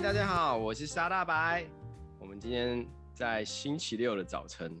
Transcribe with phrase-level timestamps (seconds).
[0.00, 1.66] 大家好，我是沙大白。
[2.20, 4.80] 我们今天在星期六的早晨，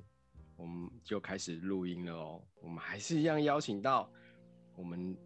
[0.56, 2.40] 我们就开始录音了哦。
[2.62, 4.08] 我们还是一样邀请到
[4.76, 5.16] 我们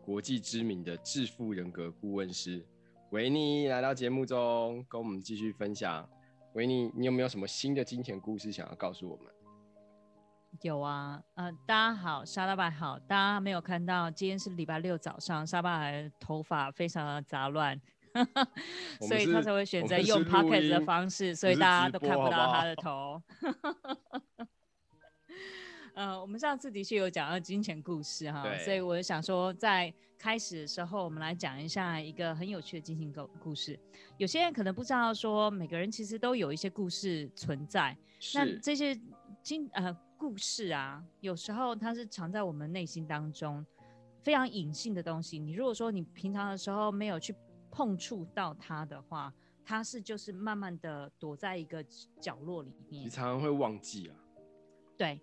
[0.00, 2.66] 国际知名的致富人格顾问师
[3.10, 6.08] 维尼来到节目中，跟我们继续分享。
[6.54, 9.26] 维尼，你有没有什么新的金钱故事想要告诉我们？
[10.62, 12.98] 有啊，呃，大家好，沙大白好。
[13.00, 17.78] 大家没有看到，今天是礼拜六早上，沙大白头发非常的杂乱。
[19.00, 23.22] 所以他才会选择用 podcast 的方式，所以大家都看不到他的 头。
[25.94, 33.78] 呃，我们上次的确有讲到金钱故事哈，所以我就想说，在开始的时候，我们来讲一下一个很有趣的金钱故故事。
[34.16, 37.94] 有些人可能不知道，说每个人其实都有一些故事存在。
[38.34, 38.98] 那这些
[39.42, 43.66] 金呃故事啊，有时候它是藏在我们内心当中
[44.22, 45.38] 非常隐性的东西。
[45.38, 47.34] 你如果说你平常的时候没有去
[47.72, 49.32] 碰触到它的话，
[49.64, 51.82] 它是就是慢慢的躲在一个
[52.20, 53.06] 角落里面。
[53.06, 54.14] 你常常会忘记啊。
[54.98, 55.18] 对，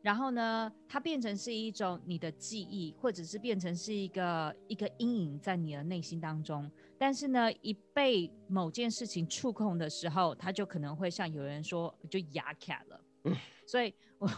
[0.00, 6.68] 然后呢，它变成是一种你的记忆，或者是变成是一个一个阴影在你的内心当中。
[6.98, 13.00] 但是呢，一被某件事情触控的时候，它就可能会像有人说，就牙卡了。
[13.24, 13.36] 嗯。
[13.68, 14.28] 所以我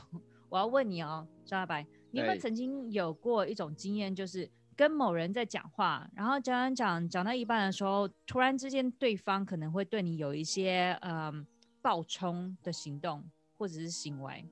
[0.48, 4.50] 我要问你哦，张大白，你有没有曾经有过一种经验，就是？
[4.76, 11.46] 跟某人在讲话，然后讲讲讲讲到一半的时候，突然之间对方可能会对你有一些嗯
[11.80, 13.22] 暴冲的行动
[13.56, 14.44] 或者是行为，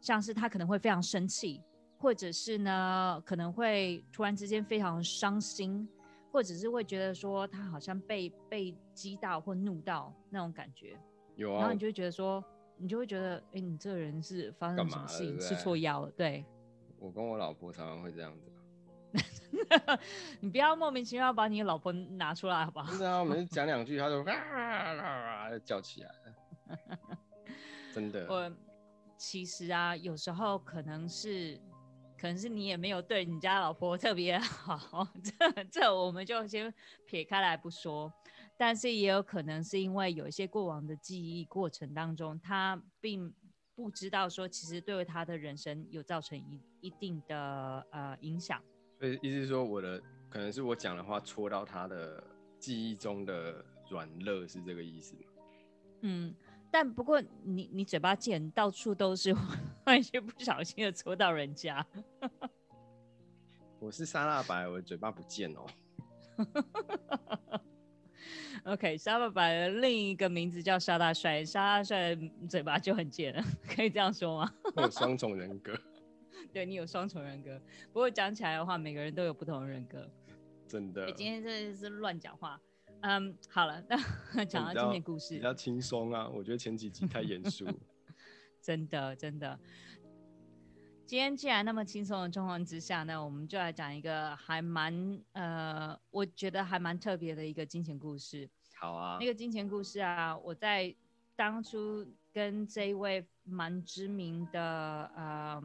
[0.00, 1.60] 像是他可能会非常生气，
[1.98, 5.88] 或者是呢可能会突然之间非常伤心，
[6.30, 10.96] 或者是会觉得说他好像被被激到或怒到那种感觉。
[11.36, 11.58] 有啊。
[11.58, 12.42] 然后你就会觉得说，
[12.76, 16.10] 你就会觉得，哎，你这个人是发生什么事情，吃错药了？
[16.12, 16.44] 对。
[16.98, 18.50] 我跟我老婆常常会这样子。
[20.40, 22.92] 你不要莫名其妙把你老婆拿出来好不好？
[22.96, 27.18] 是啊，我们讲两句，他就啊啊啊叫起来了，
[27.92, 28.26] 真的。
[28.28, 28.52] 我
[29.16, 31.60] 其实啊，有时候可能是，
[32.18, 36.72] 可能是你也没有对你家老婆特别好， 这这我们就先
[37.06, 38.12] 撇开来不说。
[38.56, 43.34] 但是也有可能是因为有一些过往的记忆过程当中，他并
[43.74, 48.62] 不知道说，其实对他的人生有造成一一定的呃影响。
[49.04, 50.00] 所以意思是说，我的
[50.30, 52.24] 可能是我讲的话戳到他的
[52.58, 55.20] 记忆中的软肋，是这个意思吗？
[56.00, 56.34] 嗯，
[56.70, 59.36] 但不过你你嘴巴贱，到处都是，
[59.84, 61.86] 万一不小心的戳到人家。
[63.78, 65.66] 我是沙拉白，我的嘴巴不贱哦。
[68.64, 72.16] OK，沙拉白的另一个名字叫沙大帅，沙大帅
[72.48, 74.50] 嘴巴就很贱， 可以这样说吗？
[74.76, 75.78] 有双重人格。
[76.54, 77.60] 对，你有双重人格，
[77.92, 80.08] 不过讲起来的话，每个人都有不同的人格。
[80.68, 81.10] 真的。
[81.10, 82.60] 今天真的是乱讲话。
[83.00, 86.28] 嗯，好了，那 讲到今天故事比较轻松啊。
[86.28, 87.66] 我觉得前几集太严肃。
[88.62, 89.58] 真的，真的。
[91.04, 98.48] 今天既然那么轻松的状况之下呢，我们就来讲一个还蛮呃，我觉得还蛮特别的一个金钱故事。
[98.76, 99.16] 好啊。
[99.18, 100.94] 那个金钱故事啊，我在
[101.34, 105.60] 当初跟这一位蛮知名的呃。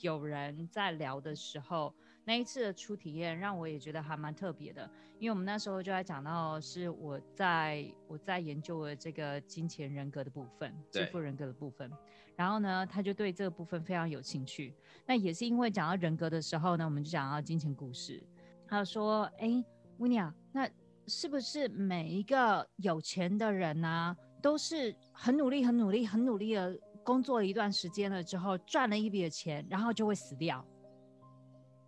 [0.00, 1.94] 有人在聊的时候，
[2.24, 11.90] 那一次的初体验让我也觉得还蛮特别的，因为我们那时候就在讲到是我在我在研究的这个金钱人格的部分，致富人格的部分。
[12.36, 14.74] 然后呢，他就对这个部分非常有兴趣。
[15.06, 18.22] 那也是因为讲到人格的时候呢，我们就讲到金钱故事。
[18.66, 19.64] 他就说：“哎、欸，
[19.98, 20.68] 维尼啊，那
[21.06, 30.64] 是不是每一个有钱的人呢、啊，都是很努力、很努力、很努力的？”工作了一段时间了之后，赚了一笔的钱，然后就会死掉。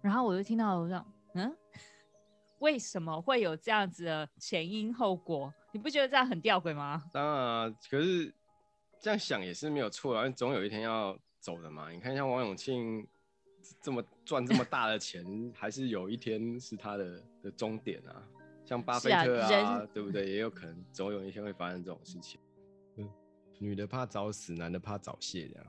[0.03, 1.05] 然后我就听到我说
[1.35, 1.57] ：“嗯，
[2.61, 5.53] 为什么会有这样子的前因后果？
[5.73, 8.33] 你不觉得这样很吊诡吗？”当然啊，可是
[9.01, 11.91] 这样想也是没有错啊，总有一天要走的嘛。
[11.91, 13.05] 你看，像王永庆
[13.81, 15.25] 这么赚这么大的钱，
[15.55, 18.23] 还是有一天是他的的终点啊。
[18.65, 20.29] 像巴菲特啊，啊对不对？
[20.29, 22.41] 也有可能总有一天会发生这种事情。
[23.59, 25.67] 女的怕早死，男的怕早泄，这样。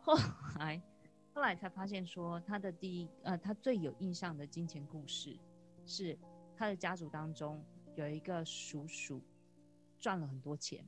[0.02, 0.14] 后
[0.58, 0.82] 来，
[1.34, 5.38] 后来才发现说，他的第一呃，他最有印象的金钱故事，
[5.86, 6.18] 是
[6.56, 7.64] 他的家族当中
[7.96, 9.22] 有一个叔叔
[9.98, 10.84] 赚了很多钱，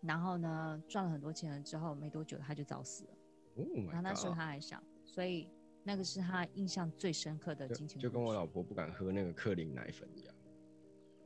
[0.00, 3.10] 然后呢，赚了很多钱了之后，没多久他就早死了。
[3.56, 5.48] 哦，然后那时候他还小，所以
[5.82, 8.02] 那个是他印象最深刻的金钱故事。
[8.02, 10.34] 就，就跟我老婆不敢喝那个克林奶粉一样。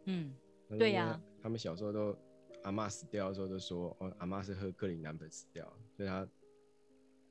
[0.05, 0.35] 嗯，
[0.79, 1.23] 对呀、啊。
[1.43, 2.17] 他们小时候都。
[2.63, 5.65] 阿妈死掉的时候就说：“哦，阿妈是喝克林奶粉死掉，
[5.97, 6.29] 所以他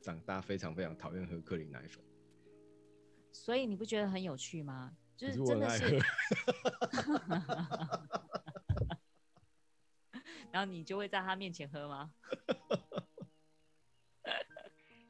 [0.02, 2.04] 长大非常非常讨厌喝克林奶粉。”
[3.32, 4.98] 所以你不觉得很有趣吗？
[5.16, 6.00] 就是真的是，
[10.52, 12.12] 然后你就会在他面前喝吗？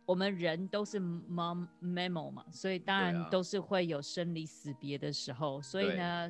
[0.05, 5.59] 我们人都是 mom mammal 嘛，所以当然都是会有生离死别的时候。
[5.59, 6.27] 啊、所以呢，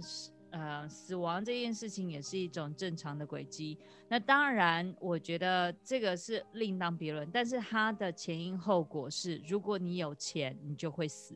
[0.51, 3.77] 呃，死亡这件事情也是一种正常的轨迹。
[4.07, 7.29] 那当然，我觉得这个是另当别论。
[7.31, 11.35] 但是它的前因后果是，如果你有钱，你就会死。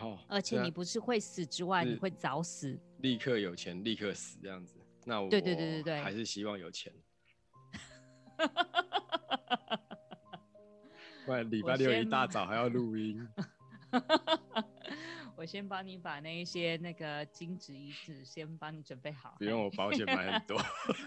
[0.00, 2.78] 哦，而且你不是会死之外，你会早死。
[2.98, 4.76] 立刻有钱，立刻死这样子。
[5.04, 6.92] 那我对对对对对，还是希望有钱。
[11.26, 13.26] 不然礼拜六一大早还要录音。
[15.36, 19.34] 我先帮你把那一些那个金子遗址先帮你准备好。
[19.38, 20.56] 不用，我保险买很多。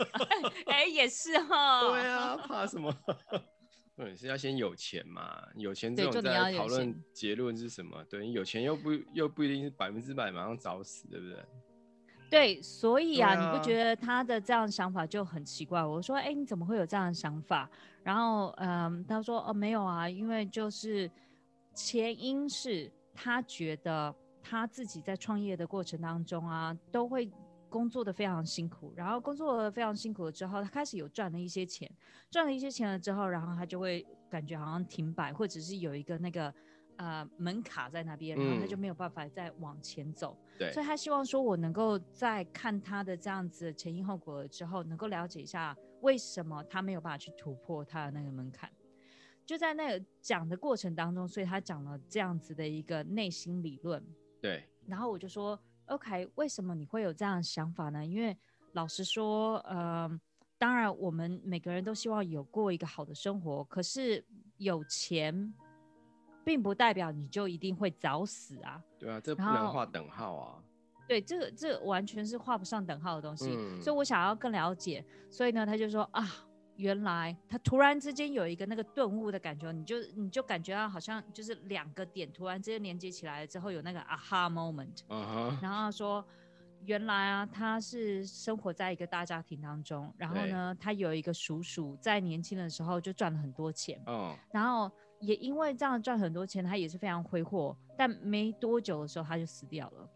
[0.67, 1.81] 哎、欸，也是哈。
[1.89, 2.93] 对啊， 怕什么？
[3.95, 5.41] 对，是要先有钱嘛。
[5.55, 8.03] 有钱这种在讨论结论是什么？
[8.09, 11.39] 对，有钱又不又不一定是百分之百马上找死，对不对？
[12.29, 15.81] 对，所以啊，啊你不觉得他的这样想法就很奇怪？
[15.81, 17.69] 我说，哎，你怎么会有这样的想法？
[18.03, 21.09] 然后，嗯，他说，哦，没有啊，因为就是
[21.73, 27.29] 前因是他觉得他自己在创业的过程当中啊，都会
[27.67, 31.91] 工作的非常辛苦，然后工作的非常辛苦了之后，他开始有赚了一些钱，
[32.29, 36.53] 赚了一些钱了之后，然后他就会感觉好像停摆，或者是有一个那个。
[36.99, 40.35] 呃，门卡在那边，然后他就没有办法再往前走。
[40.53, 48.67] 嗯、对，所以他希望说，我能够在看他的这样子前因后果了之后，能够了解一下为什么他没有办法去突破他的那个门槛。
[49.47, 54.03] 就在那个讲的过程当中，所以他讲了这样子的一个内心理论。
[54.39, 58.05] 对，然后我就说，OK，为什么你会有这样的想法呢？
[58.05, 58.37] 因为
[58.73, 60.07] 老实说，呃，
[60.59, 64.23] 当然我们每个人都希望有过一个好的生活，可是
[64.57, 65.51] 有钱。
[66.45, 68.81] 并不代表你就一定会早死啊！
[68.97, 70.63] 对啊，这不能画等号啊！
[71.05, 73.49] 对，这个这个完全是画不上等号的东西。
[73.49, 73.81] 嗯。
[73.81, 76.25] 所以我想要更了解，所以呢，他就说啊，
[76.77, 84.99] 原来他突然之间有一个那个顿悟的感觉，你就你就感觉到好像就是两个点突然之间连接起来了之后，有那个 aha moment。
[85.09, 85.61] Uh-huh.
[85.61, 86.25] 然后说，
[86.85, 94.01] 原来啊，他是生活在一个大家庭当中，然后呢，他有一个叔叔在年轻的时候就赚了很多钱。
[94.05, 94.35] Uh-huh.
[94.51, 94.91] 然后。
[95.19, 100.07] 也因为这样赚很多钱，他也是非常挥霍，但没多久的时候他就死掉了。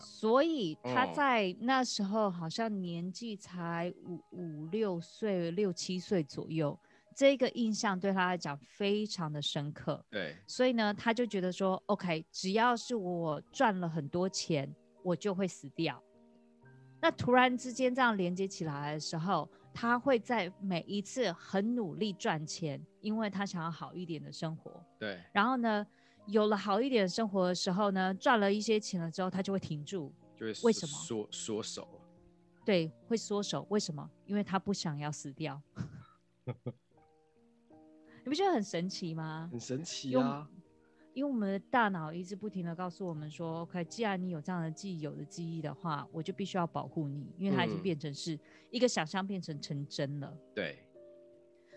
[0.00, 6.78] 所以他在那时候好像年纪才五五六岁、六七岁左右，
[7.14, 10.04] 这个印象对他来讲非常的深刻。
[10.10, 16.02] 对，所以呢，他就觉得说，OK，只要是我赚了很多钱，我就会死掉。
[17.00, 19.48] 那突然之间这样连接起来的时候。
[19.72, 24.84] 他会在每一次很努力赚钱，因为他想要好一点的生活。
[24.98, 25.16] 对。
[25.32, 25.86] 然后呢，
[26.26, 30.12] 有了好一点的生活的时候呢，赚了一些钱了之后，他就会停住。
[30.36, 30.92] 就会为什么？
[30.92, 31.88] 缩缩手。
[32.64, 33.66] 对，会缩手。
[33.70, 34.08] 为什么？
[34.26, 35.60] 因为他不想要死掉。
[38.22, 39.48] 你不觉得很神奇吗？
[39.50, 40.48] 很神奇啊。
[41.12, 48.38] 因为我们的大脑一直不停的告诉我们说，OK，既然你有这样的记忆有的记忆的话，我就必须要保护你，因为它已经变成是
[48.70, 50.32] 一个想象变成成真了。
[50.54, 50.78] 对，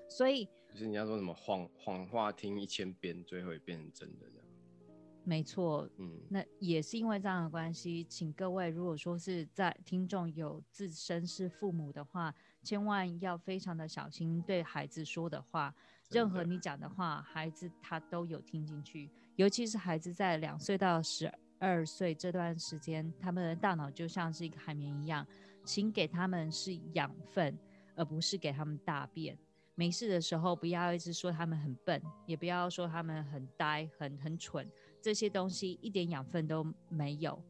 [0.07, 4.47] 所以就是你要说什么谎谎话听一千遍，最后也变成真的这样。
[5.23, 15.73] 没错，嗯，那也是因为这样的关系，请各位如果说是在听众有自身是父母的话，千万要非常的小心对孩子说的话，
[16.09, 19.09] 任何你讲的话，孩子他都有听进去。
[19.35, 25.25] 尤其是孩子在两岁到十二岁这段时间，他们的大脑就像是一个海绵一样，
[25.63, 27.55] 请给他们是养分，
[27.95, 29.37] 而不是给他们大便。
[29.75, 34.69] 没事的时候，不要一直说他们很笨，也不要说他们很呆、很很蠢，
[35.01, 37.41] 这些东西一点养分都没有。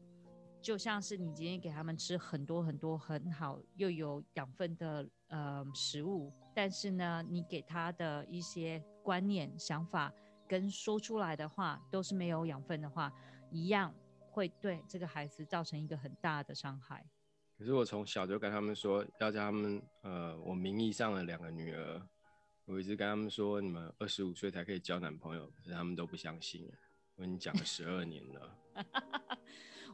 [0.60, 10.12] 就像是你今天给他们吃很多很多很好又有养分的呃食物，但是呢，你给他的一些观念、想法。
[10.46, 13.10] 跟说出来的话都是没有养分的话，
[13.50, 13.92] 一样
[14.30, 17.02] 会对这个孩子造成一个很大的伤害。
[17.56, 22.02] 可是我从小就跟他们说，要叫他们，呃，我名义上的两个女儿，
[22.66, 26.66] 我一直跟他们说，你们二十五岁才可以交男朋友，可是他们都不相信。
[27.16, 28.58] 我已经讲了十二年了。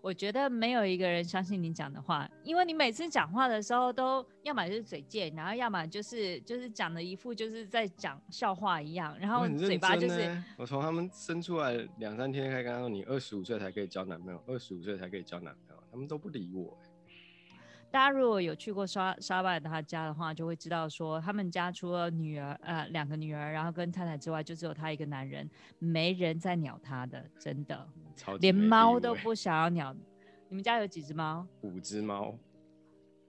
[0.02, 10.42] 我觉得没有一个人相信你讲的话，因为你每次讲话的时候都要么就是嘴贱，然后要么就是就是讲的一副就是在讲笑话一样，然后嘴巴就是。
[10.56, 16.78] 我从他们生出来两三天开始跟他说，你二十五岁才可以交男朋友，二十五岁才可以交男朋友，他们都不理我。
[17.90, 27.88] 大家如果有去过沙沙巴他家的话，就会知道说，他们家除了女儿呃两个女儿，然后跟太太之外，就只有他一个男人，没人在鸟他的，真的，
[28.40, 29.94] 连猫都不想要鸟。
[30.48, 31.46] 你们家有几只猫？
[31.62, 32.38] 五只猫，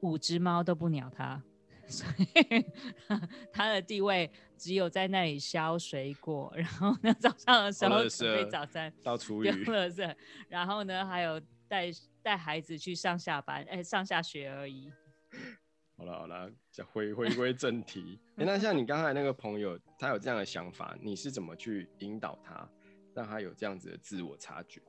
[0.01, 1.41] 五只猫都不鸟他，
[1.87, 2.65] 所以
[3.51, 9.47] 他的地位只有在那里削水果，然后呢，早上的时候准备早餐，到厨余，
[10.49, 11.91] 然后呢，还有带
[12.23, 14.91] 带孩子去上下班，哎，上下学而已。
[15.97, 18.19] 好了好了，再回回归正题。
[18.35, 22.67] 那像你刚才那个朋友，他有这样的想法，你是怎么去引导他，
[23.13, 24.81] 让他有这样子的自我察觉？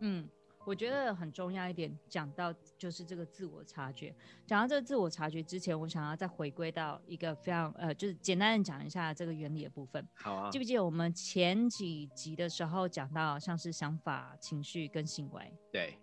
[0.00, 0.28] 嗯。
[0.64, 4.14] 我觉得很重要一点，讲到就是这个自我察觉。
[4.46, 10.06] 讲到这个自我察觉之前，我想要再回归到一个非常呃，就是简单的讲一下这个原理的部分。
[10.14, 10.50] 好啊。
[10.52, 15.52] 记不记得我们前几集的时候讲到，像是想法、情绪跟行为？
[15.72, 15.98] 对。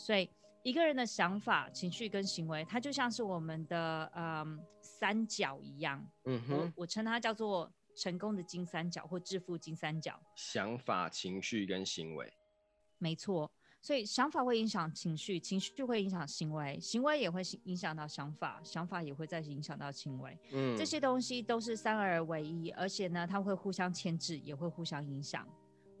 [0.00, 0.28] 所以
[0.62, 6.02] 一个人的想法、情绪跟行为，它就像是我们的嗯三角一样。
[6.24, 6.56] 嗯哼。
[6.56, 10.18] 我我称它叫做成功的金三角或致富金三角。
[10.34, 12.32] 想法、情绪跟行为。
[12.96, 13.50] 没错。
[13.82, 20.38] 所以想法会影响情绪，情绪会影响行为，行为也会影响到想法，想法也会再影响到行为。
[20.52, 25.48] 嗯，这些东西都是三而为一，而且呢，它会互相牵制，也会互相影响。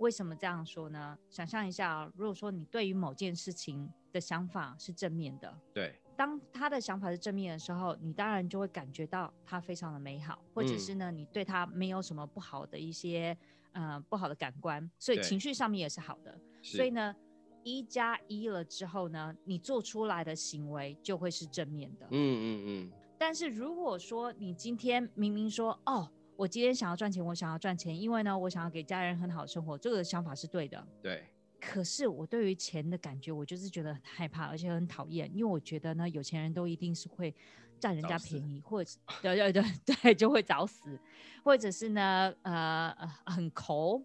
[0.00, 1.16] 为什么这样说呢？
[1.30, 13.36] 想象一下啊，如果说你对于某件事情的想法是正面的，对，当他的想法是正面的时候，你当然就会感觉到他非常的美好，或者是呢，你对他没有什么不好的一些
[13.72, 16.36] 呃不好的感官，所以情绪上面也是好的。
[16.62, 17.14] 所以呢。
[17.62, 22.06] 一加一了之后呢，你做出来的行为就会是正面的。
[22.06, 22.92] 嗯嗯嗯。
[23.18, 30.82] 但是如果说你今天明明说，哦，我今天想要赚钱，我想要赚钱，因为呢，我想要给家人很好的生活，这个想法是对的。
[31.02, 31.22] 对。
[31.60, 37.34] 可是我对于钱的感觉，我就是觉得很害怕，而且很讨厌，因为我觉得呢，有钱人都一定是会
[37.78, 39.62] 占人家便宜，或者 对对对
[40.02, 40.98] 对，就会早死，
[41.44, 42.90] 或者是呢，呃，
[43.26, 44.02] 很抠。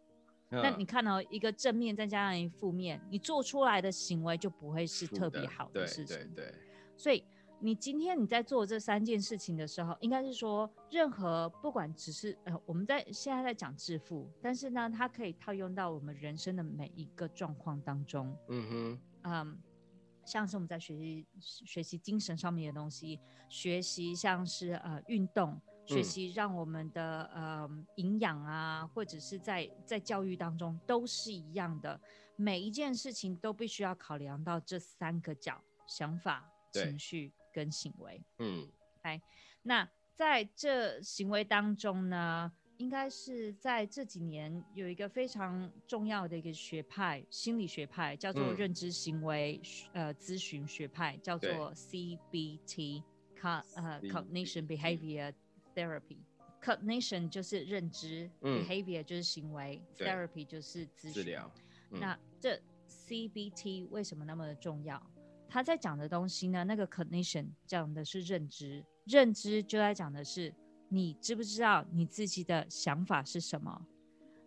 [0.50, 6.18] 那你看到一个正面再加上一负面，你做出来的行为就不会是特别好的事情。
[6.18, 6.54] 对对对。
[6.98, 7.24] 所以
[7.60, 18.36] 你今天你在做这三件事情的时候，应该是说，任何不管只是呃，我们在现在在讲致富，但是呢，它可以套用到我们人生的每一个状况当中。
[18.50, 19.00] 嗯哼。
[19.24, 19.58] 嗯，
[20.24, 23.20] 像是我们在学习学习精神上面的东西，
[23.50, 25.60] 学习像是呃运动。
[25.88, 32.02] 学习让我们的呃营养啊，或者是在在教育当中都是一样的，
[32.36, 38.22] 每一件事情都必须要考量到这三个角：想法、情绪跟行为。
[38.40, 38.68] 嗯，
[39.04, 39.22] 来，
[39.64, 49.62] 那在这行为当中呢，应该是在这几年有一个非常重要的一个学派，心理学派叫做认知行为、
[49.94, 53.02] 嗯、呃咨询学派，叫做 CBT，
[53.42, 55.34] 呃 Cognition Behavior。
[55.76, 61.12] Therapy，cognition 就是认知、嗯、behavior 就是行为，therapy 就是咨询。
[61.12, 61.52] 治疗。
[61.92, 62.58] 嗯、那这
[62.88, 64.96] CBT 为什么那么的重要？
[65.48, 66.64] 他在讲的东西呢？
[66.64, 70.54] 那个 cognition 讲的是认知，认知就在讲的是
[70.90, 73.86] 你知不知道你自己的想法是什么？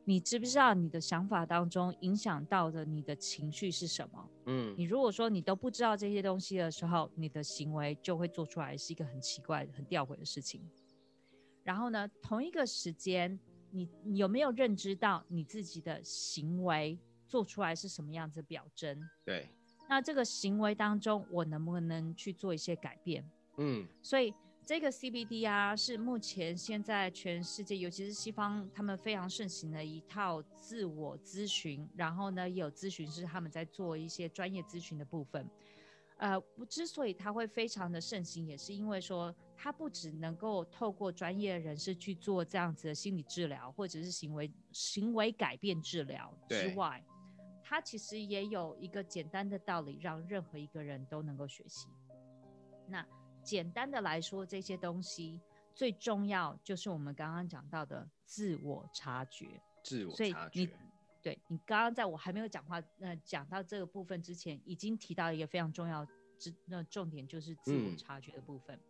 [0.04, 4.30] 你知不知道你的想法当中影响到的你的情绪是什么？
[4.46, 10.66] 嗯，你如果说你都不知道这些东西的时候，你的行为就会做出来是一个很奇怪、很吊诡的事情。
[11.62, 13.38] 然后呢，同一个时间，
[13.70, 18.98] 你，你有没有认知到你自己的行为做出来是什么样子的表征？
[19.24, 19.50] 对。
[19.88, 23.28] 那这个行为当中，我能不能去做一些改变？
[23.56, 23.86] 嗯。
[24.02, 24.32] 所以
[24.64, 31.88] 这个 CBD 啊，是目前现在全世界，尤其是西方，他们非常盛行的一套自我咨询。
[31.96, 35.48] 然后呢，也有咨询师他们在做一些专业咨询的部分。
[36.18, 39.34] 呃，之所以它会非常的盛行，也是因为说。
[39.60, 47.04] 它不只能够透过专业人士去做这样子的心理治疗，或者是行为行为改变治疗之外，
[47.68, 51.86] 他其实也有一个简单的道理，让任何一个人都能够学习。
[52.86, 53.06] 那
[53.42, 55.38] 简单的来说，这些东西
[55.74, 59.60] 最重要就是我们刚刚讲到的自我察觉。
[59.84, 60.16] 自我察觉。
[60.16, 60.72] 所以你
[61.22, 66.06] 对你刚刚在我还没有讲话，呃，讲到这个部分之前，已经提到一个非常重要
[66.38, 68.74] 之那重点，就是自我察觉的部分。
[68.76, 68.80] 嗯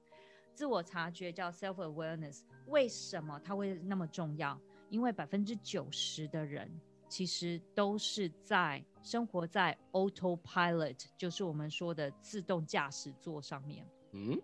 [0.55, 4.61] 自我察觉叫 self awareness，为什么它会那么重要？
[4.89, 6.69] 因为百分之九十的人
[7.09, 13.87] 其实都是在生活在 autopilot，就是我们说的自动驾驶座上面。
[14.13, 14.39] 嗯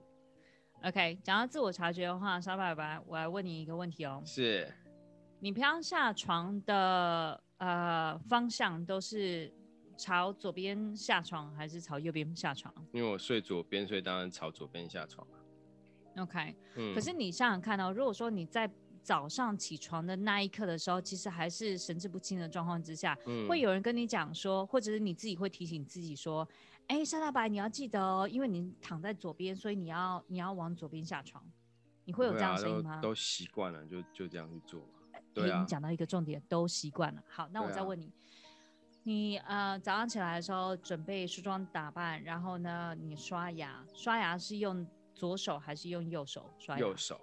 [0.82, 4.22] ，OK，讲到自我察觉的话，沙爸爸，我来问你一个问题哦。
[4.24, 4.72] 是，
[5.40, 9.52] 你平常下床的呃方向都是
[9.96, 12.74] 朝左边下床，还是朝右边下床？
[12.92, 15.26] 因为我睡左边，所以当然朝左边下床。
[16.16, 18.70] OK，嗯，可是你想想看哦，如果说你在
[19.04, 26.48] 早上起床的那一刻的时候，其实还是神志不清的状况之下，嗯，会有人跟你讲说，或者是你自己会提醒自己说，
[26.86, 31.44] 哎，沙大白，你要记得哦，因为你躺在左边，所以你要你要往左边下床。
[32.06, 33.00] 你会有这样声音吗？
[33.00, 35.18] 都习惯了，就就这样去做嘛。
[35.32, 37.22] 对啊，你讲到一个重点，都习惯了。
[37.28, 38.12] 好，那我再问你，啊、
[39.04, 46.80] 你呃早上起来的时候准备梳妆打扮，然后呢，你刷牙，刷牙是用左手还是用右手刷牙？
[46.80, 47.20] 右手。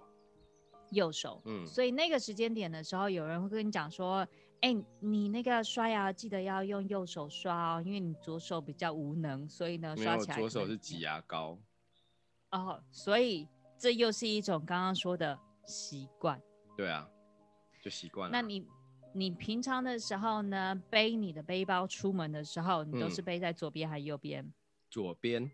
[0.91, 1.41] 右手。
[1.45, 1.65] 嗯。
[1.67, 4.19] 所以那个时间点的时候，有人会跟你讲说，
[4.61, 10.37] 哎、欸，你那个刷牙记得要用右手刷哦，因为你左手比较无能，所以呢，刷起来。
[10.37, 11.57] 左手是挤牙膏。
[12.51, 16.41] 哦，所以这又是一种刚刚说的习惯。
[16.77, 17.09] 对啊。
[17.83, 18.31] 就习惯了。
[18.31, 18.67] 那你，
[19.11, 24.53] 你平常的时候呢，背你的背包出门的时候，你都是背在左边还是右边？
[24.87, 25.49] 左边。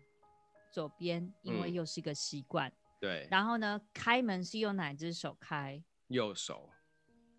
[0.70, 2.70] 左边，因为又是一个习惯。
[3.00, 3.28] 对。
[3.30, 5.82] 然后呢，开门是用哪只手开？
[6.08, 6.70] 右手。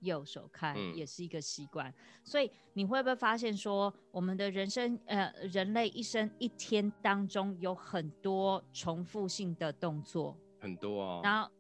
[0.01, 1.93] 右手开，也是一个习惯。
[2.23, 10.37] 所以你会不会发现说，我们的人生，呃，人类一生一天当中有很多重复性的动作。
[10.59, 11.21] 很多啊。
[11.23, 11.51] 然后。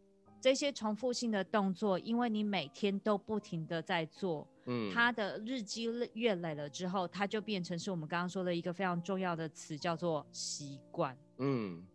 [0.41, 11.17] 这些重复性的动作，因为你每天都不停的在做，嗯，它的日积月累了之后，它就变成是我们刚刚说的一个非常重要的词，叫做习惯。
[11.39, 11.85] 嗯，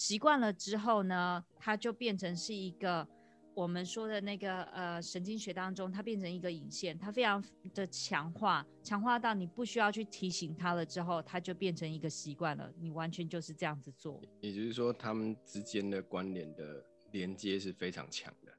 [0.00, 3.06] 习惯了之后呢，它就变成是一个
[3.52, 14.18] 我们说的那个呃神经学当中，它变成一个引线，它非常的强化，强化到你不需要去提醒它了之后，它就变成一个习惯了，你完全就是这样子做。
[14.40, 16.82] 也就是说，他们之间的关联的。
[17.12, 18.52] 连接是非常强的，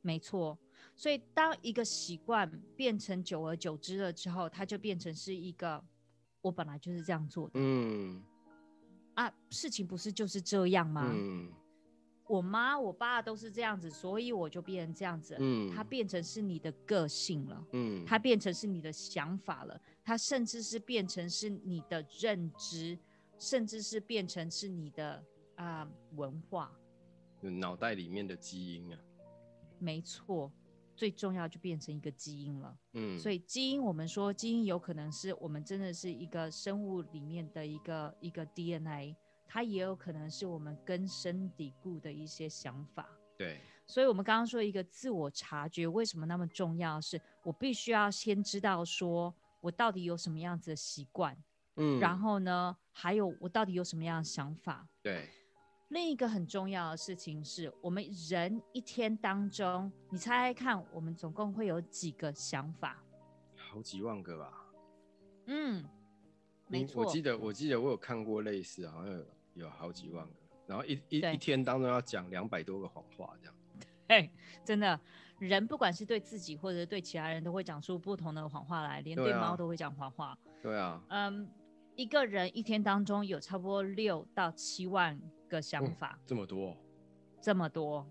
[0.00, 0.58] 没错。
[0.94, 5.84] 所以当一个习惯变成久而久之了之后，它就变成是一个
[6.40, 7.60] 我本来就是这样做的。
[7.60, 8.24] 嗯，
[9.16, 11.10] 啊，事情不是就是这样吗？
[11.12, 11.50] 嗯，
[12.28, 15.36] 我妈我爸都是这样子，所以我就变成这样子。
[15.38, 17.66] 嗯，它变成是你的个性了。
[17.72, 19.80] 嗯，它变成是你的想法了。
[20.04, 22.98] 它甚至是变成是你的认知，
[23.38, 25.14] 甚至是变成是你的
[25.56, 26.70] 啊、呃、文化。
[27.40, 28.98] 脑袋里面的基因啊，
[29.78, 30.50] 没错，
[30.96, 32.76] 最重要就变成一个基因了。
[32.94, 39.14] 嗯，所以基因，我们说基因有可能是我们真的是一个生物里面的一个一个 DNA，
[39.46, 43.08] 它也有可能是我们根深蒂固的一些想法。
[43.36, 46.98] 对，所以我们刚刚说一个自我察觉为什么那么重要？
[47.00, 51.36] 是我必须要先知道说我到底有什么样子的习惯，
[51.76, 54.88] 嗯，然后呢，还有我到底有什么样的想法？
[55.02, 55.28] 对。
[55.88, 63.00] 另一个很重要的事情是，我们人一天当中，你猜猜看，我们总共会有几个想法？
[63.54, 64.52] 好几万个吧。
[65.46, 65.84] 嗯，
[66.66, 67.04] 没错。
[67.04, 70.32] 我记得，我记得我有看过类似，好像有有好几万个。
[70.66, 73.54] 然后一一一天当中要讲两百多个谎话，这样。
[74.08, 74.28] 哎，
[74.64, 74.98] 真的，
[75.38, 80.36] 人不管是对自己或者对其他人都会讲出不同的谎话来，连对猫都会讲谎话。
[80.60, 81.00] 对啊。
[81.10, 81.48] 嗯，
[81.94, 85.16] 一个人一天当中有差不多六到七万
[85.48, 86.76] 个想法，这么多，
[87.40, 88.06] 这么多，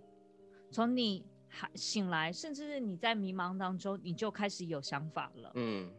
[0.72, 5.52] 从你还醒来，甚至是你在迷茫当中，你就开始有想法了。
[5.56, 5.94] 嗯。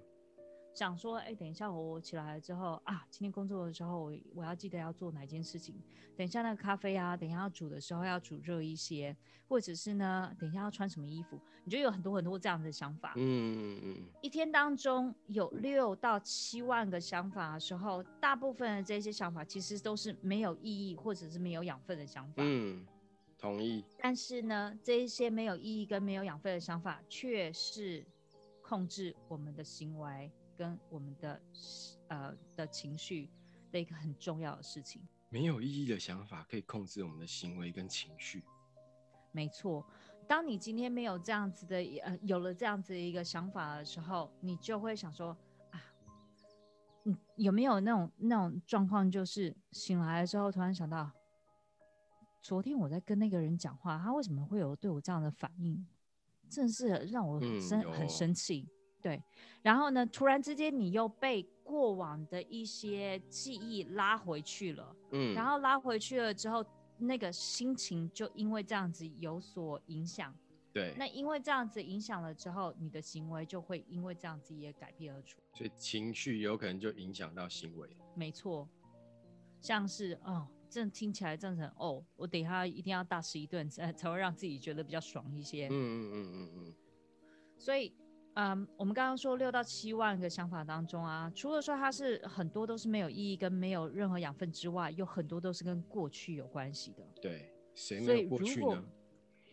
[0.76, 5.74] 想说，哎、欸，等一下我起来了之后啊，今天工作的时候我我要记得要做哪件事情。
[6.14, 9.16] 等一下那个咖啡啊，等一下要煮的时候要煮热一些，
[9.48, 13.14] 或者是呢，等一下要穿什么衣服，你就有很多很多这样的想法。
[13.16, 14.06] 嗯嗯嗯。
[14.20, 22.42] 一天当中有六到七万个想法的时候，大部分的这些想法其实都是没有意义或者是没有养分的想法。
[22.44, 22.86] 嗯，
[23.38, 23.82] 同意。
[23.98, 28.04] 但是呢，这一些没有意义跟没有养分的想法，却是
[28.60, 30.30] 控制我们的行为。
[30.56, 31.40] 跟我们的
[32.08, 33.30] 呃的情绪
[33.70, 38.42] 的一个很重要的事情，没有意义的想法可以控制我们的行为跟情绪。
[39.32, 39.84] 没错，
[40.26, 45.36] 当你今天没有这样子的呃有了这样子的一个想法的时候，你就会想说
[45.70, 45.82] 啊，
[47.02, 51.10] 你有没有那种那种状况，就是醒来的时候突然想到，
[52.40, 55.86] 昨天我在跟那个人讲话，他为什么会有对我这样的反应？
[56.48, 58.68] 真是让我很生、嗯、很生气。
[59.06, 59.22] 对，
[59.62, 66.64] 然后呢，突然之间你又被过往的一些记忆拉回去了，嗯，然后拉回去了之后，
[66.98, 70.34] 那个心情就因为这样子有所影响，
[70.72, 78.68] 对，那因为这样子影响了之后，你的行为就会因为这样子也改变而出，所以情绪有可能就影响到行为，没错，
[79.60, 86.74] 像是哦，这听起来真的很哦，我等一下一定要大吃一顿，才才会让自己觉得比较爽一些，嗯嗯嗯嗯嗯，
[87.56, 87.94] 所以。
[88.37, 97.03] 嗯，um, 我们刚刚说六到七万个想法当中啊，除了说它是很多都是没有意义跟没有任何养分之外，有很多都是跟过去有关系的。
[97.20, 98.85] 对，谁没有过去呢？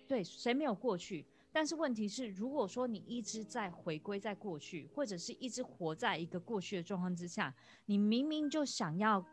[0.08, 1.26] 对，谁没有过去？
[1.52, 9.24] 但是问题是，如果说你一直在回归在过去，或者是一直活在一个过去的状况之下，你明明就想要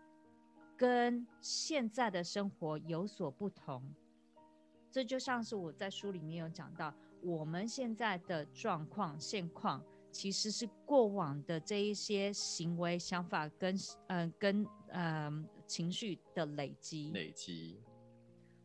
[0.77, 3.83] 跟现在的生活有所不同，
[4.93, 13.75] 这就像是我在书里面有讲到，我们现在的状况现况，其实是过往的这一些行为、想法跟
[14.09, 17.11] 嗯、呃、跟嗯、呃、情绪的累积。
[17.13, 17.81] 累积。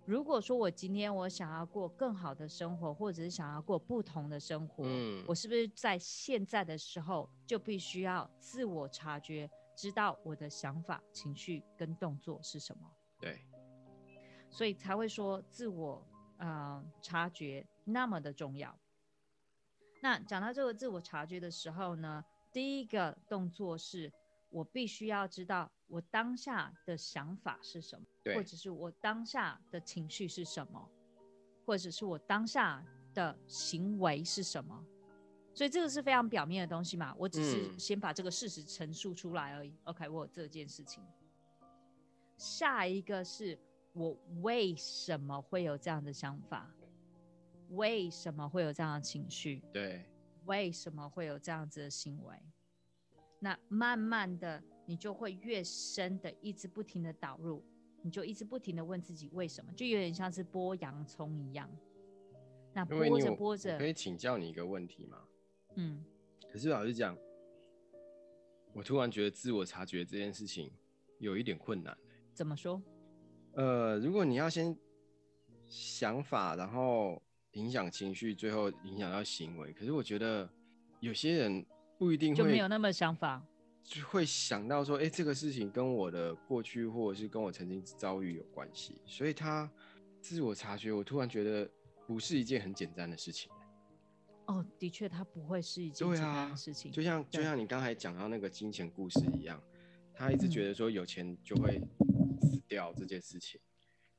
[0.06, 12.88] 如果说我今天我想要过更好的生活，或者是想要过不同的生活，嗯，我是不是在现在的时候就必须要自我察觉，知道我的想法、情绪跟动作是什么？
[13.20, 13.42] 对，
[14.52, 16.06] 所以才会说自我
[16.38, 18.78] 呃察觉那么的重要。
[20.02, 24.12] 那讲到这个自我察觉的时候呢，第一个动作是
[24.50, 28.06] 我必须要知道我当下的想法是什么。
[28.34, 30.90] 或者是我当下的情绪是什么，
[31.64, 34.84] 或者是我当下的行为是什么，
[35.54, 37.14] 所以这个是非常表面的东西嘛。
[37.20, 39.70] 我只是先把这个事实陈述出来而已。
[39.70, 41.04] 嗯、OK，我有这件事情。
[42.36, 43.56] 下一个是
[43.96, 46.70] 我为什么会有这样的想法？
[47.70, 49.64] 为什么会有这样的情绪？
[49.72, 50.06] 对，
[50.44, 52.38] 为什么会有这样子的行为？
[53.40, 57.64] 那慢慢的，你就会越深的一直不停的导入。
[58.02, 61.68] 你就一直不停的问自己为什么，就有点像是剥洋葱一样。
[62.74, 65.24] 那剥着剥着，可以请教你一个问题吗？
[65.76, 66.04] 嗯。
[66.52, 67.18] 可是老实讲，
[68.74, 70.70] 我突然觉得自我察觉这件事情
[71.18, 71.98] 有一点困难。
[72.34, 72.80] 怎么说？
[73.56, 74.78] 呃，如果你要先
[75.68, 77.22] 想法，然后
[77.54, 80.50] 影响情绪，最后影响到行为，可是我觉得
[81.00, 81.66] 有些人
[81.98, 83.42] 不一定会，就没有那么想法。
[83.84, 89.70] 就会想到说，哎、欸，这个事情跟我的过去，或者是跟我曾经遭遇有关系，所以他
[90.20, 91.70] 自我察觉，我突然觉得
[92.08, 93.52] 不是一件很简单的事情。
[94.48, 96.92] 哦，的确，它不会是一件简单的事情。
[96.92, 99.62] 就像就像你刚才讲到那个金钱故事一样，
[100.16, 101.80] 他一直觉得说有钱就会
[102.46, 103.60] 死掉这件事情，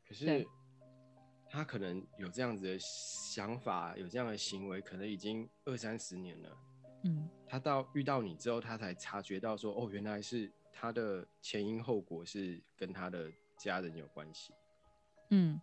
[0.06, 0.46] 可是
[1.48, 6.58] 他可能有这样子的想法，有这样的行为，可能已经二三十年了。
[7.04, 14.52] 嗯，他到遇到你之后，他才察觉到说，哦，原来是他的前因后果是跟他的家人有关系。
[15.30, 15.60] 嗯，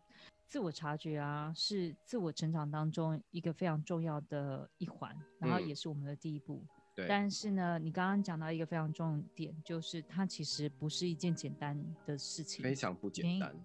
[0.48, 6.64] 自我察觉啊，是自我成长当中一个非常重要的一环，然后也是我们的第一步。
[6.66, 7.08] 嗯、对。
[7.08, 13.56] 但是呢，你刚刚讲到一个非常重点，就是它其实不是一件简单的事情，非常不简单。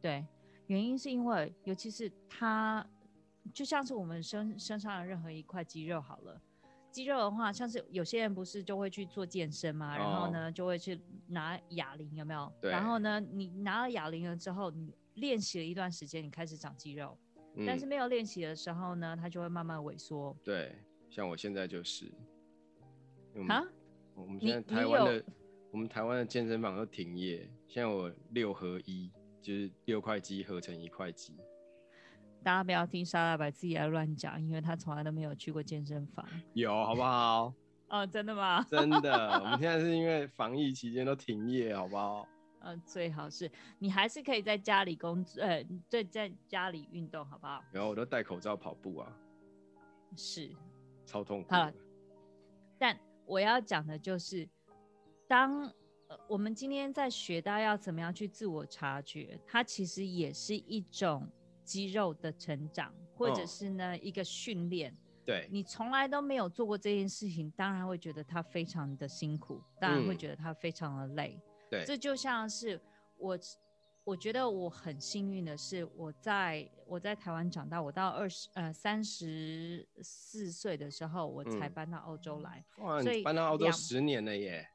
[0.00, 0.24] 对，
[0.66, 2.86] 原因是因为，尤其是它，
[3.52, 6.40] 就像是我们身身上的任何一块肌肉好了。
[6.90, 12.52] 肌肉的话，像是有些人不是就会去做健身嘛，然后呢就会去拿哑铃，有没有？
[12.60, 12.70] 对。
[12.70, 17.16] 然后呢，你拿了哑铃了之后，你练习了一段时间，你开始长肌肉。
[17.54, 17.64] 嗯。
[17.64, 20.36] 但是没有练习的时候呢，它就会慢慢萎缩。
[20.42, 20.76] 对，
[21.08, 22.12] 像我现在就是。
[23.48, 23.64] 啊？
[24.14, 25.24] 我们现在台湾的，
[25.70, 31.36] 我们台湾的健身房都停业，现在我六合一，就是六块肌合成一块肌。
[32.42, 36.26] 大家不要听沙拉白自己来乱讲，因为他从来都没有去过健身房。
[36.54, 37.52] 有，好不好？
[37.88, 38.62] 哦，真的吗？
[38.70, 42.26] 真的，我们现在是因为防疫期间都停业，好不好？
[42.62, 47.62] 嗯、呃，最好是你还是可以在家里工作，呃，对，在家里运动，好不好？
[47.72, 49.16] 然后我都戴口罩跑步啊。
[50.16, 50.50] 是。
[51.06, 51.54] 超痛苦。
[51.54, 51.70] 好。
[52.78, 52.98] 但
[53.30, 54.48] 我要讲的就是，
[55.28, 55.62] 当、
[56.08, 61.26] 呃、我们今天在学到要怎么样去自我察觉，它其实也是一种。
[61.62, 64.92] 肌肉的成长，或者是呢、哦、一个训练，
[65.24, 71.38] 对，你从来都没有做过这件事情，当然会觉得它非常的辛苦，当然会觉得它非常的累。
[71.38, 72.80] 嗯、对，这就像是
[73.18, 73.38] 我，
[74.04, 82.64] 我觉得我很幸运的是，我在我在台湾长大，我到二十呃三十四岁的时候，我才搬到澳洲来。
[82.78, 84.66] 嗯、哇，所以搬到澳洲十年了耶！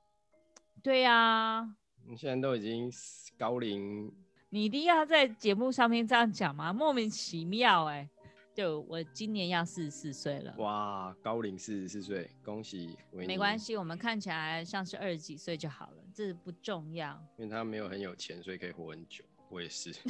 [0.82, 2.90] 对呀、啊，你现在都已经
[3.38, 4.14] 高龄。
[4.50, 6.72] 你一定要在节目上面这样讲吗？
[6.72, 8.10] 莫名其妙哎、欸！
[8.56, 10.56] 就我今年要四十四岁了。
[10.60, 12.98] 哇，高龄四十四岁，恭喜！
[13.12, 17.22] 没关系，我们看起来像是二十几岁就好了，这不重要。
[17.38, 19.26] 因为他没有很有钱，所以可以活很久。
[19.50, 19.94] 我也是。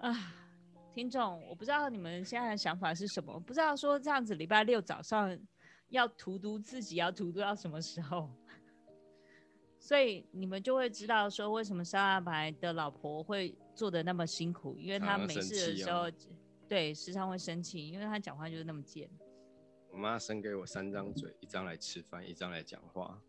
[0.00, 0.32] 啊，
[0.94, 3.38] 听众，我不知道你们现在的想法是什么？
[3.38, 5.38] 不知道说这样子礼拜六早上
[5.90, 8.30] 要荼毒自己，要荼毒到什么时候？
[9.78, 16.10] 所以你们就会知道说，为什么沙大白的老婆会做的那么辛苦，因为他没事的时候，
[16.68, 19.08] 对，时常会生气，因为他讲话就是那么贱。
[19.90, 23.20] 我妈生给我三张嘴，一张来吃饭，一张来讲话，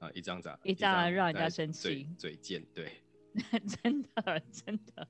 [0.00, 0.58] 啊，一张咋？
[0.64, 2.90] 一张来让人家生气，嘴贱，对，
[3.82, 5.08] 真的真的。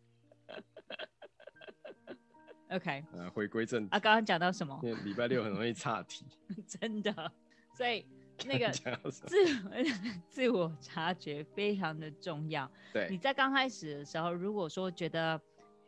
[2.69, 4.81] OK，呃、啊，回归正题啊，刚刚讲到什么？
[5.05, 6.27] 礼拜六很容易岔题，
[6.67, 7.33] 真的，
[7.77, 8.05] 所以。
[8.45, 8.71] 那个
[9.11, 9.37] 自
[10.29, 12.71] 自我察觉非常的重要。
[12.93, 15.41] 对，你在刚开始的时候，如果说觉得，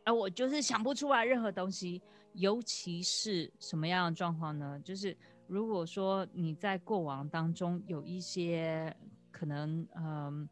[0.04, 2.00] 啊，我就是想不出来任何东西，
[2.32, 4.80] 尤其是什么样的状况呢？
[4.82, 8.94] 就是如果说你在过往当中有一些
[9.30, 10.48] 可能，嗯、呃，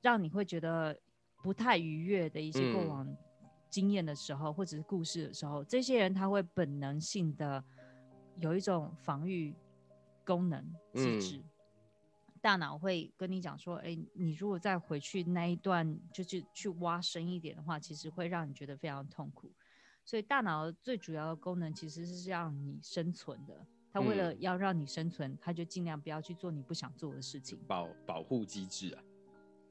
[0.00, 0.96] 让你会觉得
[1.42, 3.06] 不太愉悦的一些过往
[3.68, 7.62] 经验的时候，嗯、或者是故事的时候，这些人他会本能性的
[8.38, 9.54] 有一种防御。
[10.24, 11.44] 功能机制，嗯、
[12.40, 19.50] 大脑会跟你讲说：“哎、欸，你如果再回去那一段，就是去挖深一点的话，其实会让你觉得非常痛苦。
[20.04, 23.66] 所以，大脑最主要的功能其实是让你生存的。
[23.92, 29.02] 它为了要让你生存，它就尽量不要去做你不想做的事情，保保护机制啊。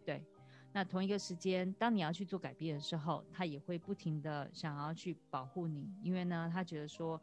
[0.06, 0.24] 对。
[0.72, 7.20] 那同一个时间，当你要去做改变的时候，它也会不停的想要去保护你，因为呢，他觉得说，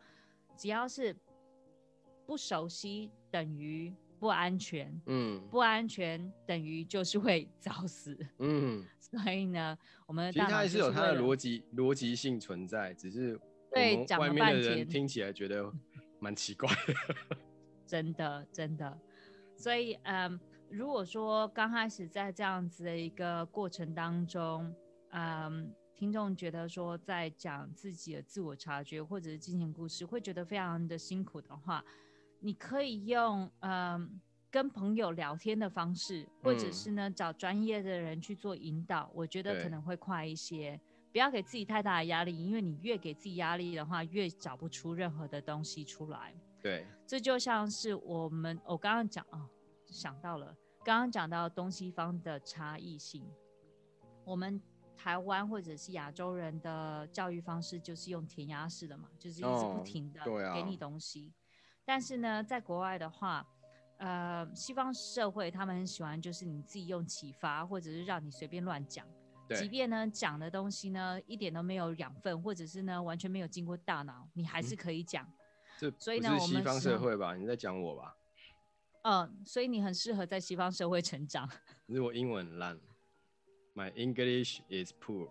[0.56, 1.16] 只要是。
[2.26, 13.38] 不熟悉等于不安全，嗯，不安全等于就是会早死，嗯， 所以呢，我们其实它还是有它的逻辑逻辑性存在，只是
[13.72, 15.70] 对外面的人听起来觉得
[16.18, 16.68] 蛮奇怪。
[16.86, 16.94] 的，
[17.86, 18.98] 真的真的，
[19.54, 24.74] 所以嗯，如果说刚开始在这样子的一个过程当中，
[25.10, 31.84] 嗯，听众觉得说在讲自己的自我察觉或者是金钱故事，会觉得非常的辛苦的话。
[32.46, 34.08] 你可以用嗯、呃、
[34.52, 40.80] 跟朋友聊天的方式，或者是呢找专业的人去做引导，嗯、我觉得可能会快一些。
[41.10, 46.32] 不要给自己太大的压力，因为你越给自己压力的话，越找不出任何的东西出来。
[46.62, 49.48] 对，这就像是我们我刚刚讲哦，
[49.86, 53.26] 想到了刚刚讲到东西方的差异性，
[54.24, 54.62] 我们
[54.96, 60.20] 台湾或者是亚洲人的教育方式就是用填鸭式的嘛，就是一直不停的
[60.54, 61.32] 给你东西。
[61.86, 63.46] 哦但是呢，在国外的话，
[63.98, 69.06] 呃，西方社会他们很喜欢，就是你自己用启发，或者是让你随便乱讲。
[69.48, 69.56] 对。
[69.56, 75.24] 即便呢讲的东西呢一点都没有养分，或者是呢完全没有经过大脑，你还是可以讲。
[75.96, 77.36] 所以呢，我们西方社会吧？
[77.36, 78.16] 你在讲我吧？
[79.02, 81.46] 嗯、呃，所以你很适合在西方社会成长。
[81.86, 82.80] 可是我英文很烂
[83.74, 85.28] ，My English is poor。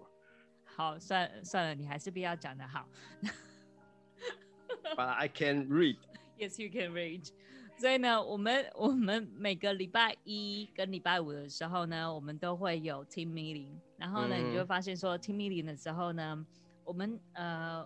[0.63, 2.87] 好，算算了，你还是不要讲的好。
[4.95, 5.97] But I can read.
[6.37, 7.29] Yes, you can read.
[7.77, 13.73] 所以呢，我们我们每个礼拜一跟礼拜五的时候呢，我们都会有 team meeting。
[13.97, 16.45] 然后呢，嗯、你就会发现说，team meeting 的时候呢，
[16.85, 17.85] 我们呃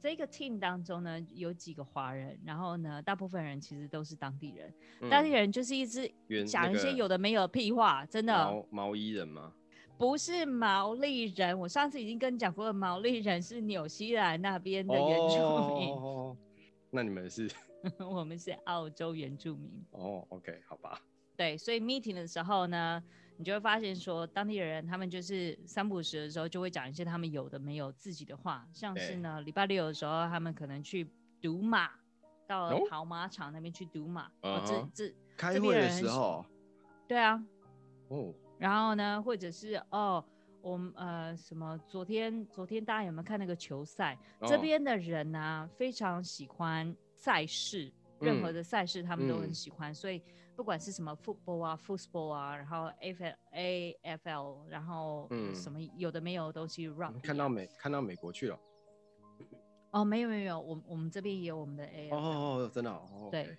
[0.00, 4.72] 这个 team 当中呢有几个华人，然后呢，大部分人其实都是当地人。
[5.00, 6.08] 嗯、当地人就是一直
[6.46, 8.32] 讲一些有的没有的屁话，真的。
[8.32, 9.52] 毛毛衣人吗？
[9.96, 15.90] 不是毛利人，我上次已经跟你讲过了，毛利人是纽西兰那边的原住民。
[15.90, 16.36] 哦
[16.90, 17.50] 那你们是？
[18.00, 19.70] 我们是澳洲原住民。
[19.92, 21.00] 哦、oh,，OK，好吧。
[21.36, 23.00] 对，所以 meeting 的时候呢，
[23.36, 31.08] 你就会发现说，当地人他们就是三不五时的时候就会讲一些他们有的没有自己的话，像是呢，礼拜六的时候他们可能去
[31.40, 31.88] 赌马，
[32.48, 34.26] 到跑马场那边去赌马。
[34.40, 34.66] 哦、oh?
[34.66, 36.44] 这这开会的时候。
[37.06, 37.40] 对啊。
[38.08, 38.16] 哦。
[38.16, 38.34] Oh.
[38.58, 40.24] 然后呢，或者是哦。
[40.60, 41.78] 我们呃，什么？
[41.86, 44.18] 昨天昨天大家有没有看那个球赛？
[44.40, 47.90] 哦、这边的人呢、啊，非常喜欢赛事，
[48.20, 49.92] 任何的赛事他们都很喜欢。
[49.92, 50.22] 嗯、所以
[50.56, 57.20] 不管是什么 football 啊，football 啊，然后 F A F L，然后什么有的没有的东西 rugby。
[57.22, 58.58] 看到美看到美国去了？
[59.92, 62.10] 哦，没有没有没有，我我们这边也有我们的 A。
[62.10, 63.28] 哦哦，真的哦。
[63.30, 63.56] 对。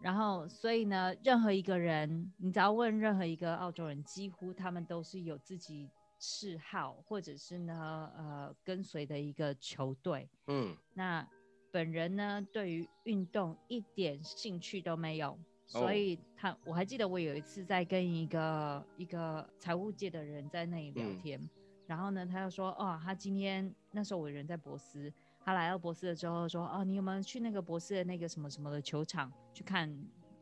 [0.00, 5.90] 然后，所以呢，任何一个人，你只要问任何一个澳洲人，几乎他们都是有自己。
[6.18, 10.28] 嗜好，或者是呢，呃，跟随的一个球队。
[10.46, 11.26] 嗯，那
[11.70, 21.50] 本人呢，对于运动一点兴趣都没有，所以他，我还记得我有一次在跟一个一个财务界的人在那里聊天，嗯、
[21.86, 29.94] 然后呢，他就说，哦，他今天那时候我人在博斯，他来到博斯的之后说，哦，你有没有去那个博斯的那个什么什么的球场去看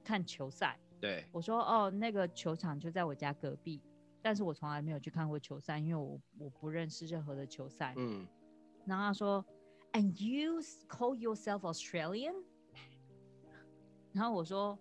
[0.02, 0.78] 看球赛？
[1.00, 3.82] 对，我说，哦，那个球场就在我家隔壁。
[4.26, 7.94] 但是我从来没有去看过球赛，因为我我不认识任何的球赛。
[7.96, 8.26] 嗯，
[8.84, 9.46] 然后他说
[9.92, 12.34] ，And you call yourself Australian？
[14.12, 14.76] 然后我说，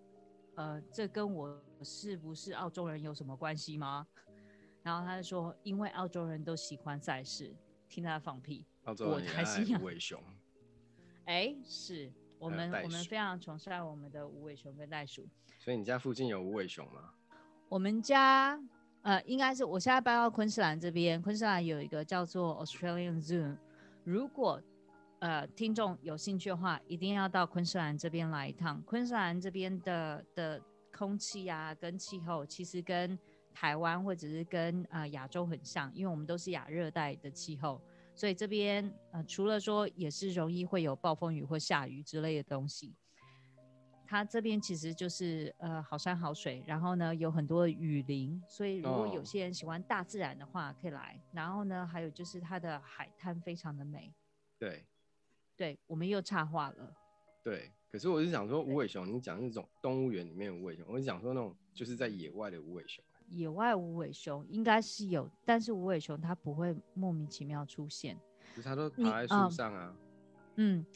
[0.56, 4.04] 呃，这跟我是不是澳洲人有什么关系吗？
[4.82, 7.54] 然后他就说，因为澳洲人都喜欢赛事，
[7.88, 8.66] 听他放屁。
[8.86, 9.44] 澳洲人也爱
[9.78, 10.20] 无尾熊。
[11.26, 15.24] 哎，是我们我们非常崇尚我们的无尾熊跟袋鼠。
[15.60, 17.14] 所以你家附近有无尾熊吗？
[17.68, 18.60] 我们家。
[19.06, 23.56] 呃，应该是我现在搬到昆士兰这边，昆士兰有一个叫做 Australian Zoo。
[24.02, 24.60] 如果
[25.20, 28.82] 呃听众有兴趣的话，一定要到昆士兰这边来一趟。
[28.82, 30.60] 昆士兰这边的的
[30.92, 33.16] 空气啊跟气候，其实跟
[33.54, 37.80] 台湾或者是跟呃亚洲很像，因为我们都是亚热带的气候，
[38.12, 42.92] 所以这边呃除了说也是容易会有暴风雨或下雨之类的东西。
[44.06, 51.12] 它这边其实就是呃好山好水，然后呢有很多雨林，所以如果有些人喜欢大自然的话，可以来。
[51.12, 51.36] Oh.
[51.36, 54.14] 然后呢，还有就是它的海滩非常的美。
[54.58, 54.86] 对，
[55.56, 56.96] 对，我们又插话了。
[57.42, 63.04] 对，可是我是想说无尾熊，你讲那种动物园里面的无尾熊，我是想说那种就是在野外的无尾熊。
[63.30, 68.16] 野外无尾熊应该是有，但是无尾熊它不会莫名其妙出现，
[68.54, 69.94] 就是它都爬在树上啊。
[70.56, 70.78] 嗯。
[70.78, 70.86] 嗯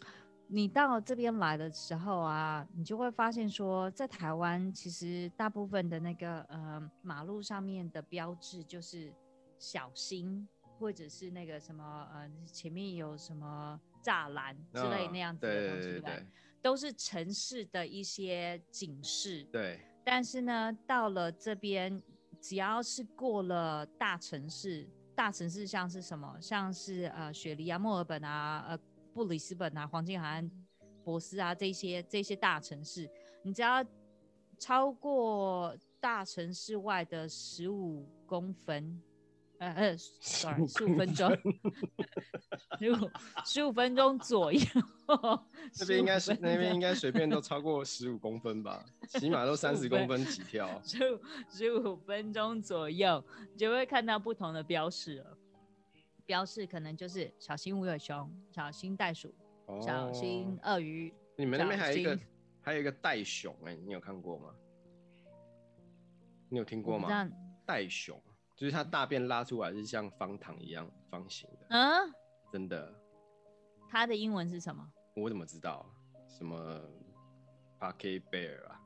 [0.53, 9.15] 你到这边来的时候啊，你就会发现说，在台湾其实大部分的那个呃马路上面的标志就是
[9.61, 16.27] 小心，或者是那个什么呃前面有什么栅栏之类那样子的东西，对，对，对，对，对，
[16.61, 19.45] 都是城市的一些警示。
[19.53, 19.81] 对。
[20.05, 22.03] 但是呢，到了这边，
[22.41, 28.81] 只要是过了大城市，大城市像是什么，像是呃雪梨啊、墨尔本啊、呃。
[29.21, 30.51] 布里斯本啊，黄金海岸、
[31.05, 33.07] 博斯啊，这些这些大城市，
[33.43, 33.85] 你只要
[34.59, 38.99] 超过大城市外的十五公分，
[39.59, 41.31] 呃呃，sorry，十五分钟，
[42.81, 43.11] 十五
[43.45, 44.61] 十五分钟左右，
[45.75, 53.23] 这边应该是那边应该随便都超过十五公分吧，起码都三十公分起跳，十五十五分钟左右
[53.55, 55.37] 就会看到不同的标识了。
[56.31, 59.35] 标示可能就是小心无尾熊、小心袋鼠、
[59.67, 61.13] 哦、小心鳄鱼。
[61.37, 62.17] 你们那边还有一个
[62.61, 64.55] 还有一个袋熊哎、欸，你有看过吗？
[66.49, 67.29] 你有听过吗？
[67.67, 68.23] 袋熊
[68.55, 71.67] 就是它大便拉出来是像方糖一样方形的。
[71.71, 72.15] 嗯，
[72.53, 72.95] 真的。
[73.89, 74.89] 它的英文是什么？
[75.17, 75.85] 我怎么知道？
[76.29, 76.81] 什么
[77.81, 78.81] Pocket Bear 啊？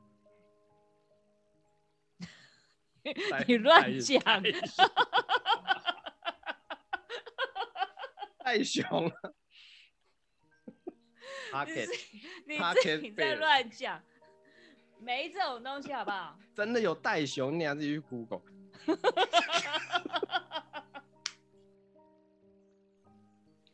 [3.47, 4.19] 你乱讲。
[8.45, 8.85] 袋熊，
[11.51, 11.89] Pocket，
[12.45, 13.99] 你自己在乱讲，
[14.99, 16.37] 没这种东西好不好？
[16.53, 18.41] 真的有袋熊，你还自己去 Google。
[18.85, 18.93] 可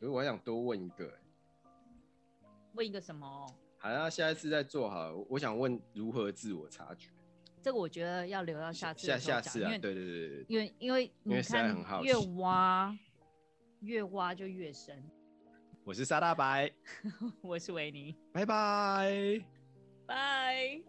[0.00, 1.18] 是我还想多问一个，
[2.72, 3.46] 问一个什么？
[3.76, 5.12] 好，那下一次再做好。
[5.28, 7.10] 我想问如何自我察觉。
[7.62, 9.06] 这个我觉得要留到下次。
[9.06, 12.96] 下下次啊，对对对对，因为因为你看越挖。
[13.82, 15.02] 越挖就越深。
[15.84, 16.70] 我是沙大白。
[17.42, 18.16] 我是维尼。
[18.32, 19.40] 拜拜。
[20.06, 20.80] 拜。